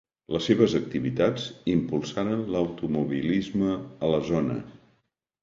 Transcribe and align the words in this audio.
Les 0.35 0.45
seves 0.51 0.71
activitats 0.77 1.43
impulsaren 1.73 2.41
l'automobilisme 2.55 3.77
a 3.79 4.11
la 4.15 4.25
zona. 4.33 4.59